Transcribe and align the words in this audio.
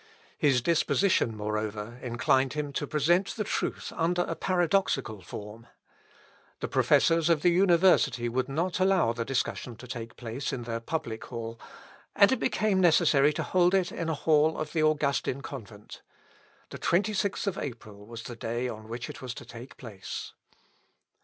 His 0.39 0.63
disposition, 0.63 1.37
moreover, 1.37 1.99
inclined 2.01 2.53
him 2.53 2.73
to 2.73 2.87
present 2.87 3.35
the 3.35 3.43
truth 3.43 3.93
under 3.95 4.23
a 4.23 4.33
paradoxical 4.33 5.21
form. 5.21 5.67
The 6.59 6.67
professors 6.67 7.29
of 7.29 7.43
the 7.43 7.51
university 7.51 8.27
would 8.27 8.49
not 8.49 8.79
allow 8.79 9.13
the 9.13 9.23
discussion 9.23 9.75
to 9.75 9.85
take 9.85 10.15
place 10.17 10.51
in 10.51 10.63
their 10.63 10.79
public 10.79 11.25
hall, 11.25 11.59
and 12.15 12.31
it 12.31 12.39
became 12.39 12.79
necessary 12.81 13.31
to 13.33 13.43
hold 13.43 13.75
it 13.75 13.91
in 13.91 14.09
a 14.09 14.15
hall 14.15 14.57
of 14.57 14.73
the 14.73 14.81
Augustin 14.81 15.41
convent. 15.43 16.01
The 16.71 16.79
26th 16.79 17.45
of 17.45 17.59
April 17.59 18.03
was 18.07 18.23
the 18.23 18.35
day 18.35 18.67
on 18.67 18.87
which 18.87 19.07
it 19.07 19.21
was 19.21 19.35
to 19.35 19.45
take 19.45 19.77
place. 19.77 20.33